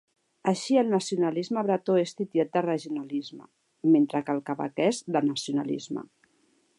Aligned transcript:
Així 0.51 0.77
el 0.81 0.87
nacionalisme 0.93 1.63
bretó 1.67 1.97
és 2.03 2.15
titllat 2.21 2.49
de 2.57 2.63
regionalisme, 2.67 3.45
mentre 3.97 4.25
que 4.25 4.35
el 4.37 4.43
quebequès 4.51 5.03
de 5.17 5.23
nacionalisme. 5.31 6.09